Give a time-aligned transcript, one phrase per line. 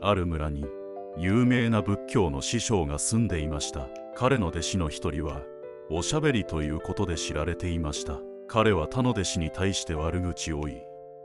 [0.00, 0.64] ある村に
[1.16, 3.88] 有名な仏教の師匠が住んでいました。
[4.14, 5.42] 彼の弟子の一人は
[5.90, 8.20] おしゃべりということで知られていました。
[8.46, 10.82] 彼は他の弟子に対して悪口を言い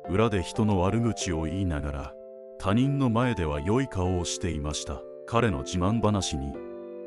[0.09, 2.13] 裏で人の悪口を言いながら
[2.59, 5.01] 他人の前では良い顔をしていました。
[5.25, 6.53] 彼の自慢話に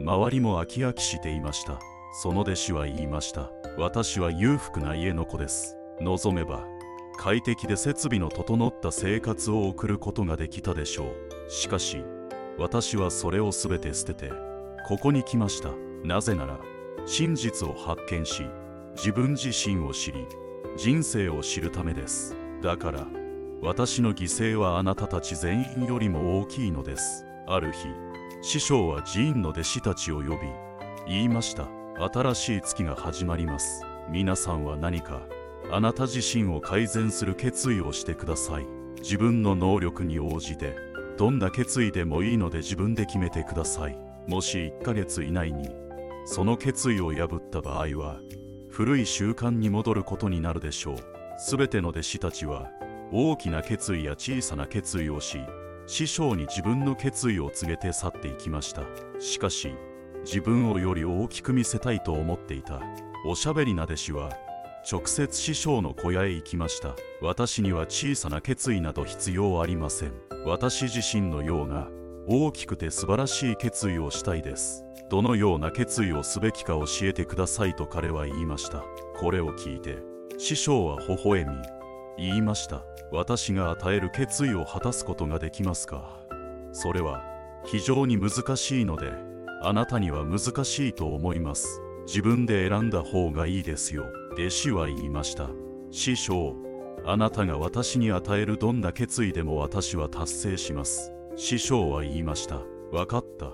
[0.01, 1.79] 周りも飽き飽きしていました。
[2.23, 3.51] その弟子は言いました。
[3.77, 5.77] 私は裕福な家の子です。
[6.01, 6.67] 望めば
[7.17, 11.51] 快適で設備の整った生活を送ることができたでしょう。
[11.51, 12.05] しかし
[12.59, 14.33] 私はそれを全て捨てて
[14.87, 15.71] ここに来ました。
[16.05, 16.59] なぜなら
[17.07, 18.45] 真実を発見し
[18.95, 20.27] 自分自身を知り
[20.77, 22.37] 人生を知るためです。
[22.63, 23.07] だから
[23.63, 27.25] 私の犠牲はあなたたち全員よりも大きいのです。
[27.47, 27.89] ある日
[28.43, 30.37] 師匠は寺院の弟子たちを呼び
[31.09, 31.69] 言いました。
[32.13, 33.83] 新しい月が始まります。
[34.11, 35.23] 皆さんは何か
[35.73, 38.67] あなた自身を改善する決意をしてください。
[38.99, 40.77] 自分の能力に応じて
[41.19, 43.99] どんな決意でもいいので自分で決めてください。
[44.29, 45.71] もし1ヶ月以内に
[46.25, 48.21] その決意を破った場合は
[48.69, 50.97] 古い習慣に戻ることになるでしょう。
[51.51, 52.71] 全ての弟子たちは
[53.13, 55.39] 大きな決意や小さな決意をし
[55.87, 58.83] 師匠に自分の決意を告げて去っていきました。
[59.19, 59.75] しかし
[60.25, 62.81] 自分をより大きく見せたいと思っていた
[63.27, 64.46] おしゃべりな弟子は
[64.89, 66.95] 直接師匠の小屋へ行きました。
[67.21, 70.13] 私には小さな決意など必要ありません。
[70.45, 71.89] 私自身のような
[72.29, 74.85] 大きくて素晴らしい決意をしたいです。
[75.11, 78.85] どのような決意をすべきか教えてくださいと彼は言いました。
[79.17, 79.99] これを聞いて
[80.39, 82.85] 師匠は微笑み言いました。
[83.11, 86.21] 私が与える決意を果たすことができますか？
[86.71, 87.25] それは
[87.65, 89.13] 非常に難しいので
[89.63, 91.81] あなたには難しいと思います。
[92.07, 94.05] 自分で選んだ方がいいですよ。
[94.39, 95.49] 弟子は言いました。
[95.91, 96.55] 師匠
[97.07, 101.13] あなたが私に与えるどんな決意でも私は達成します。
[101.37, 102.61] 師匠は言いました。
[102.93, 103.53] 分かった。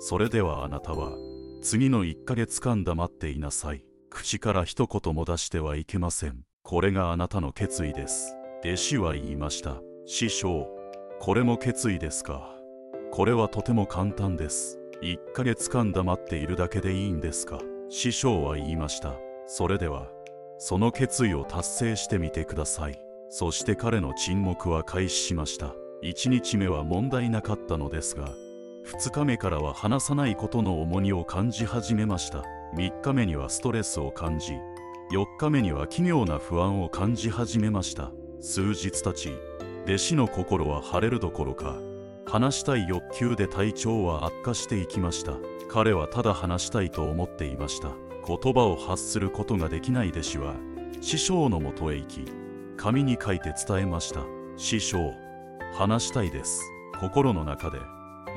[0.00, 1.12] それではあなたは
[1.60, 3.84] 次の1ヶ月間黙っていなさい。
[4.08, 6.44] 口から一言も出してはいけません。
[6.62, 8.34] これがあなたの決意です。
[8.64, 9.82] 弟子は言いました。
[10.06, 10.66] 師匠
[11.20, 12.54] これも決意ですか。
[13.10, 14.78] これはとても簡単です。
[15.02, 17.60] 1ヶ月間黙っているだけでいいんですか。
[17.90, 19.16] 師匠は言いました。
[19.46, 20.08] それでは
[20.64, 22.96] その決意を達成してみてください。
[23.30, 25.74] そして彼の沈黙は開始しました。
[26.04, 28.28] 1日目は問題なかったのですが
[28.86, 32.44] 2日目からは話さないことの重荷を感じ始めました。
[32.76, 34.52] 3日目にはストレスを感じ
[35.10, 38.12] 4日目には奇妙な不安を感じ始めました。
[38.40, 39.32] 数日経ち
[39.86, 41.74] 弟子の心は晴れるどころか
[42.24, 45.34] 話したい欲求で体調は悪化していきました。
[45.68, 48.11] 彼はただ話したいと思っていました。
[48.26, 50.54] 言葉を発することができない弟子は
[51.00, 52.24] 師匠のもとへ行き
[52.76, 54.20] 紙に書いて伝えました。
[54.56, 55.12] 師匠
[55.74, 56.62] 話したいです。
[57.00, 57.78] 心の中で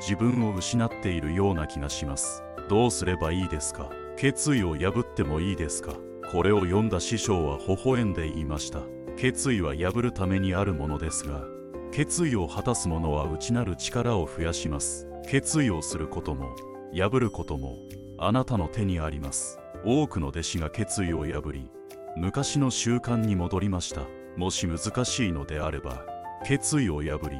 [0.00, 2.42] 自分を失っているような気がします。
[2.68, 3.90] どうすればいいですか？
[4.16, 5.92] 決意を破ってもいいですか？
[6.32, 8.80] これを読んだ師匠は微笑んで言いました。
[9.16, 11.44] 決意は破るためにあるものですが
[11.92, 15.06] 決意を果たす者は内なる力を増やします。
[15.28, 16.54] 決意をすることも
[16.92, 17.78] 破ることも
[18.18, 19.58] あなたの手にあります。
[19.88, 21.70] 多くの弟子が決意を破り
[22.16, 24.02] 昔の習慣に戻りました。
[24.36, 26.04] もし難しいのであれば
[26.44, 27.38] 決意を破り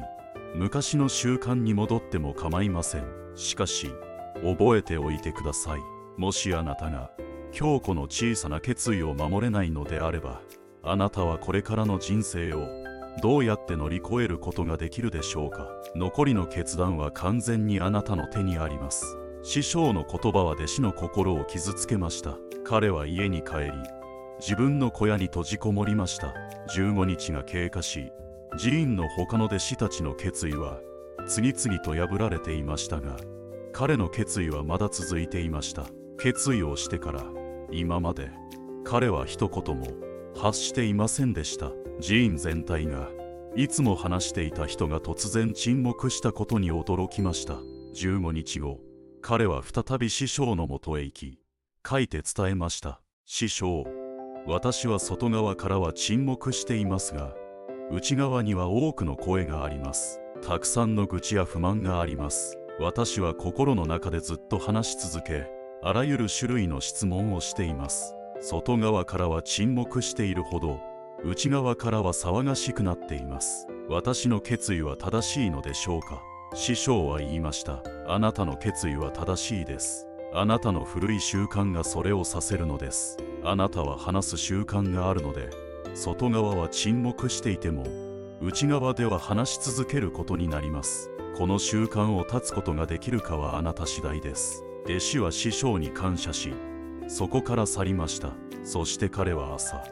[0.55, 3.03] 昔の習慣に戻っても構いません。
[3.35, 3.91] しかし
[4.43, 5.81] 覚えておいてください。
[6.15, 7.11] もしあなたが
[7.51, 10.41] 強固の小さな決意を守れないのであれば
[10.83, 12.65] あなたはこれからの人生を
[13.21, 15.67] どうやって乗り越えることができるでしょうか。
[15.95, 19.17] 残りの決断は完全にあなたの手にあります。
[19.49, 22.37] 師匠の言葉は弟子の心を傷つけました。
[22.65, 23.71] 彼は家に帰り
[24.41, 26.33] 自分の小屋に閉じこもりました。
[26.75, 28.11] 15日が経過し
[28.61, 30.81] 寺院の他の弟子たちの決意は
[31.27, 33.15] 次々と破られていましたが
[33.71, 35.85] 彼の決意はまだ続いていました。
[36.19, 37.23] 決意をしてから
[37.71, 38.29] 今まで
[38.83, 39.87] 彼は一言も
[40.35, 41.71] 発していませんでした。
[42.05, 43.07] 寺院全体が
[43.55, 47.61] いつも話していた人が突然沈黙したことに驚きました。
[47.95, 48.81] 15日後
[49.29, 51.39] 彼は再び師匠のもとへ行き
[51.85, 53.01] 書いて伝えました。
[53.25, 53.83] 師匠
[54.45, 57.33] 私は外側からは沈黙していますが
[57.91, 60.21] 内側には多くの声があります。
[60.41, 62.57] たくさんの愚痴や不満があります。
[62.79, 65.51] 私は心の中でずっと話し続け
[65.83, 68.15] あらゆる種類の質問をしています。
[68.39, 70.79] 外側からは沈黙しているほど
[71.25, 73.67] 内側からは騒がしくなっています。
[73.89, 76.21] 私の決意は正しいのでしょうか？
[76.53, 77.83] 師匠は言いました。
[78.07, 80.07] あなたの決意は正しいです。
[80.33, 83.17] あなたの古い習慣がそれをさせるのです。
[83.43, 85.49] あなたは話す習慣があるので
[85.93, 87.85] 外側は沈黙していても
[88.41, 91.09] 内側では話し続けることになります。
[91.37, 94.63] この習慣を断つことができるかはあなた次第です。
[94.85, 96.53] 弟子は師匠に感謝し
[97.07, 98.31] そこから去りました。
[98.63, 99.83] そして彼は朝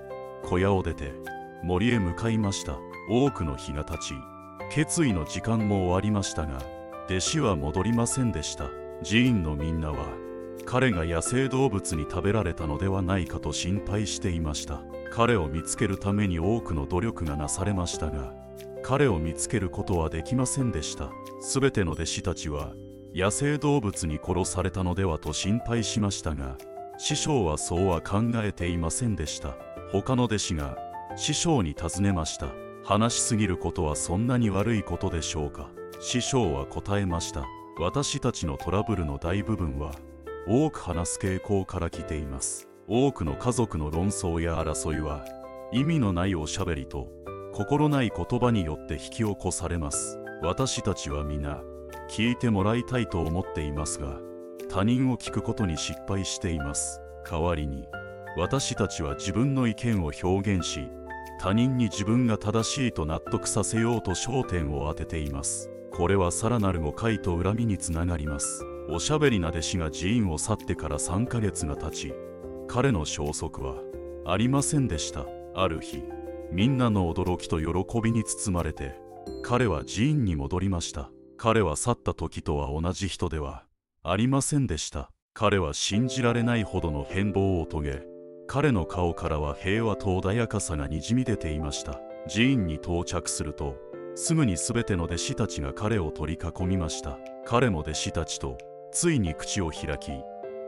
[0.43, 1.13] 小屋を出て
[1.63, 2.77] 森へ向かいました。
[3.09, 4.13] 多くの日が経ち
[4.75, 6.61] 決意の時間も終わりましたが
[7.05, 8.69] 弟子は戻りませんでした。
[9.05, 10.05] 寺院のみんなは
[10.65, 14.81] 彼が野生動物に食べられたのではないかと心配していました。
[15.13, 18.33] 彼を見つけるために多くの努力がなされましたが
[18.83, 21.09] 彼を見つけることはできませんでした。
[21.39, 22.73] すべての弟子たちは
[23.15, 26.57] 野生動物に殺されたのではと心配しましたが
[26.97, 29.55] 師匠はそうは考えていませんでした。
[29.93, 30.77] 他の弟子が
[31.15, 32.64] 師匠に尋ねました。
[32.87, 35.71] 話しすぎることはそんなに悪いことでしょうか。
[35.99, 37.43] 師匠は答えました。
[37.79, 39.91] 私たちのトラブルの大部分は
[40.47, 42.69] 多く話す傾向から来ています。
[42.87, 45.25] 多くの家族の論争や争いは
[45.71, 47.07] 意味のないおしゃべりと
[47.53, 50.19] 心ない言葉によって引き起こされます。
[50.43, 51.63] 私たちは皆
[52.07, 54.19] 聞いてもらいたいと思っていますが
[54.69, 57.01] 他人を聞くことに失敗しています。
[57.27, 57.87] 代わりに
[58.37, 60.87] 私たちは自分の意見を表現し
[61.45, 65.69] 他人に自分が正しいと納得させようと焦点を当てています。
[65.91, 68.65] これはさらなる誤解と恨みにつながります。
[68.89, 72.15] おしゃべりな弟子が寺院を去ってから3ヶ月が経ち
[72.67, 73.75] 彼の消息は
[74.25, 75.27] ありませんでした。
[75.53, 76.01] ある日
[76.51, 78.95] みんなの驚きと喜びに包まれて
[79.43, 81.11] 彼は寺院に戻りました。
[81.37, 83.65] 彼は去った時とは同じ人では
[84.01, 85.11] ありませんでした。
[85.35, 88.14] 彼は信じられないほどの変貌を遂げ
[88.47, 91.99] 彼の顔からは平和と穏やかさがにじみ出ていました。
[92.27, 93.75] 寺院に到着すると
[94.15, 97.17] すぐに全ての弟子たちが彼を取り囲みました。
[97.45, 98.57] 彼も弟子たちと
[98.91, 100.11] ついに口を開き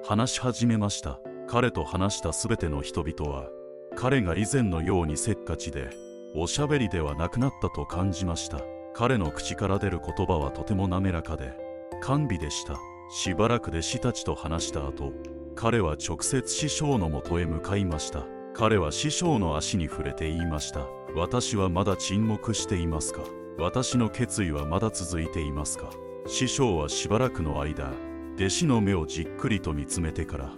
[0.06, 1.19] 話し始めました。
[1.47, 3.50] 彼と話した全ての人々は
[3.95, 5.89] 彼が以前のようにせっかちで
[6.35, 8.62] おしゃべりではなくなったと感じました。
[8.94, 11.53] 彼の口から出る言葉はとても滑らかで
[12.01, 12.77] 甘美でした。
[13.09, 15.13] しばらく弟子たちと話した後
[15.59, 18.27] 彼は直接師匠のもとへ向かいました。
[18.54, 20.86] 彼は師匠の足に触れて言いました。
[21.15, 23.21] 私はまだ沈黙していますか？
[23.57, 25.89] 私の決意はまだ続いていますか？
[26.27, 27.92] 師匠はしばらくの間
[28.36, 30.51] 弟子の目をじっくりと見つめてから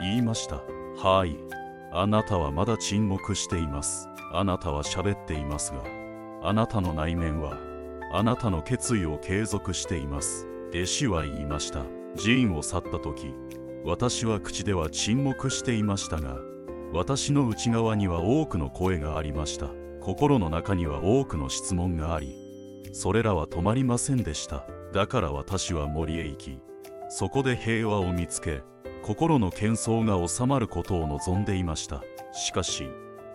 [0.00, 0.64] 言いました。
[0.96, 1.36] はい。
[1.92, 4.08] あなたはまだ沈黙しています。
[4.32, 5.84] あなたは喋っていますが
[6.42, 7.56] あなたの内面は
[8.12, 10.48] あなたの決意を継続しています。
[10.70, 11.84] 弟子は言いました。
[12.20, 13.32] 寺院を去った時
[13.84, 16.36] 私は口では沈黙していましたが
[16.92, 19.70] 私の内側には多くの声がありました。
[20.00, 22.34] 心の中には多くの質問があり
[22.92, 24.66] それらは止まりませんでした。
[24.92, 26.58] だから私は森へ行き
[27.08, 28.62] そこで平和を見つけ
[29.02, 32.02] 心の喧騒が収まることを望んでいました。
[32.32, 32.88] しかし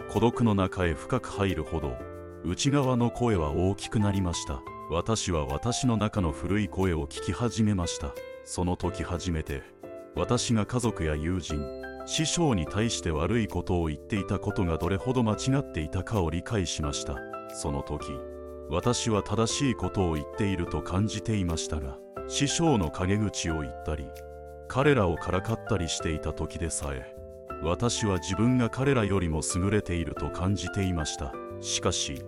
[0.09, 1.98] 孤独の中へ深く入るほど
[2.44, 4.62] 内側の声は大きくなりました。
[4.91, 8.13] 私は私の中の古い声を聞き始めました。
[8.44, 9.63] その時初めて
[10.15, 11.62] 私が家族や友人
[12.06, 17.17] 師匠に対して悪いことを言っていたことがどれほど間違っていたかを理解しました。
[17.53, 18.06] その時
[18.69, 21.97] 私は正しいことを言っていると感じていましたが
[22.27, 24.07] 師匠の陰口を言ったり
[24.67, 27.15] 彼らをからかったりしていた時でさえ
[27.63, 31.33] 私は自分が彼らよりも優れていると感じていました。
[31.62, 32.21] しかし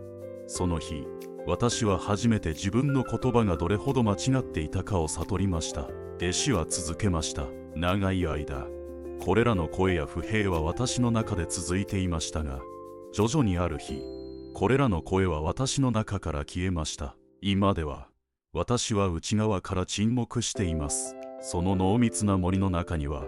[0.47, 1.03] その日
[1.45, 5.89] 私は初めて自分の言葉がどれほど間違っていたかを悟りました。
[6.17, 7.47] 弟子は続けました。
[7.79, 8.67] 長い間
[9.23, 12.59] これらの声や不平は私の中で続いていましたが
[13.13, 14.01] 徐々にある日
[14.57, 17.15] これらの声は私の中から消えました。
[17.41, 18.07] 今では
[18.53, 21.15] 私は内側から沈黙しています。
[21.41, 23.25] その濃密な森の中には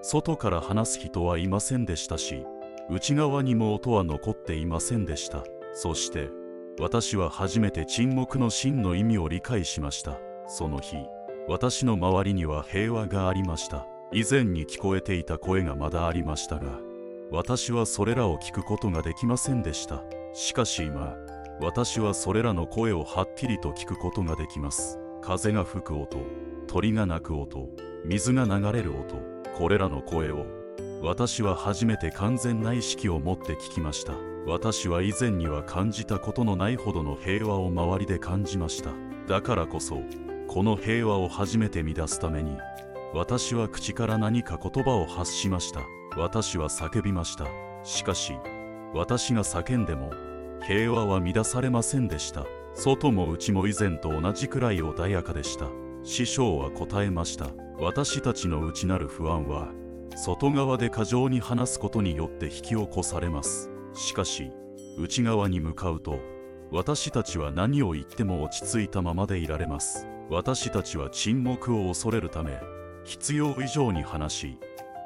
[0.00, 2.46] 外から話す人はいませんでしたし
[2.88, 5.44] 内側にも音は残っていませんでした。
[5.74, 6.30] そして
[6.78, 10.18] 私は初めて沈黙の真の意味を理解しました。
[10.48, 10.96] その日
[11.50, 13.84] 私の周りには平和がありました。
[14.12, 16.78] 以前に聞こえていた声がまだありましたが
[17.32, 20.04] 私はそれらを聞くことができませんでした。
[20.32, 21.16] しかし今
[21.60, 25.00] 私はそれらの声をはっきりと聞くことができます。
[25.22, 26.18] 風が吹く音
[26.68, 27.68] 鳥が鳴く音
[28.04, 29.16] 水が流れる音
[29.58, 30.46] これらの声を
[31.02, 34.12] 私は初めて完全な意識を持って聞きました。
[34.46, 38.92] 私は以前には感じたことのないほどの平和を周りで感じました。
[39.26, 40.00] だからこそ
[40.52, 42.58] この平和を初めて乱すために
[43.14, 45.82] 私は口から何か言葉を発しました。
[46.16, 47.46] 私は叫びました。
[47.84, 48.32] しかし
[48.92, 50.10] 私が叫んでも
[50.66, 52.46] 平和は乱されませんでした。
[52.74, 55.66] 外も内も以前と同じくらい穏やかでした。
[56.02, 57.50] 師匠は答えました。
[57.78, 59.68] 私たちの内なる不安は
[60.16, 63.70] 外側で過剰に話すことによって引き起こされます。
[63.94, 64.50] しかし
[64.98, 66.18] 内側に向かうと
[66.72, 70.08] 私たちは何を言っても落ち着いたままでいられます。
[70.30, 72.60] 私たちは沈黙を恐れるため
[73.02, 74.58] 必要以上に話し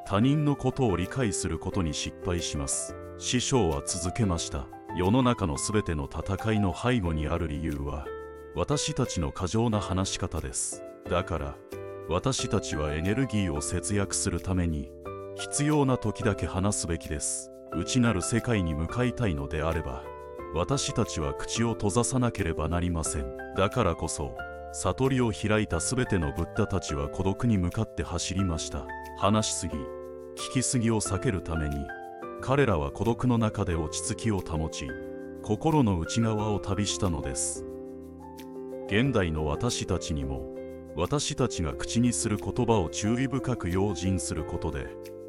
[0.07, 2.95] 他人のことを理解することに失敗します。
[3.17, 4.67] 師匠は続けました。
[4.95, 8.07] 世の中のすべての戦いの背後にある理由は
[8.55, 10.83] 私たちの過剰な話し方です。
[11.09, 11.57] だから
[12.07, 14.91] 私たちはエネルギーを節約するために
[15.37, 17.51] 必要な時だけ話すべきです。
[17.73, 20.05] 内なる世界に向かいたいのであれば
[20.55, 23.37] 私たちは口を閉ざさなければなりません。
[23.57, 24.37] だからこそ
[24.77, 28.87] 悟りを開いたすべてのブッダたちは孤独に向かって走りました。
[29.17, 31.77] 話しすぎ聞きすぎを避けるために
[32.41, 34.89] 彼らは孤独の中で落ち着きを保ち
[35.43, 37.65] 心の内側を旅したのです。
[38.89, 40.53] 現代の私たちにも
[40.97, 44.89] 私たちが口にする言葉を注意深く用心することで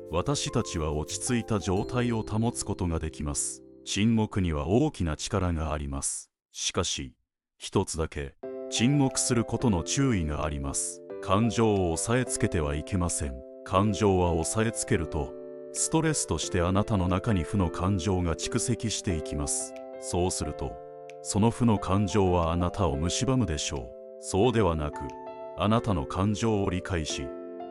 [0.09, 3.61] 私たちは落ち着いた状態を保つことができます。
[3.85, 6.31] 沈黙には大きな力があります。
[6.51, 7.13] しかし
[7.59, 8.33] 一つだけ
[8.77, 11.01] 沈黙することの注意があります。
[11.21, 13.41] 感情を抑えつけてはいけません。
[13.63, 15.31] 感情は抑えつけると
[15.71, 19.73] ストレスとしてあなたの中に負の感情が蓄積していきます。
[20.01, 20.73] そうすると
[21.21, 23.89] その負の感情はあなたを蝕むでしょう。
[24.19, 24.97] そうではなく
[25.57, 27.25] あなたの感情を理解し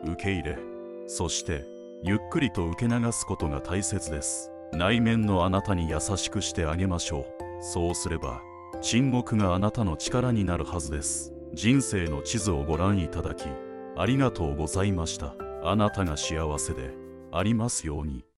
[0.05, 0.57] 受け入れ
[1.05, 1.65] そして
[2.01, 4.51] ゆっくりと受け流すことが大切です。
[4.73, 7.63] 内面のあなたに優しくしてあげましょう。
[7.63, 8.41] そうすれば
[8.81, 11.33] 沈黙があなたの力になるはずです。
[11.53, 13.45] 人生の地図をご覧いただき
[13.97, 15.35] ありがとうございました。
[15.63, 16.91] あなたが幸せで
[17.31, 18.25] ありますように。